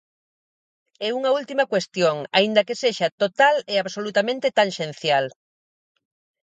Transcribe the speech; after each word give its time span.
E 1.05 1.07
unha 1.17 1.31
última 1.39 1.63
cuestión, 1.71 2.15
aínda 2.37 2.65
que 2.67 2.79
sexa 2.83 3.07
total 3.23 3.55
e 3.73 3.75
absolutamente 3.77 4.53
tanxencial. 4.59 5.25